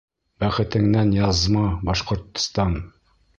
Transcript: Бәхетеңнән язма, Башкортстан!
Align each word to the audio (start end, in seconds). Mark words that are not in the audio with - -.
Бәхетеңнән 0.43 1.11
язма, 1.17 1.67
Башкортстан! 1.91 2.75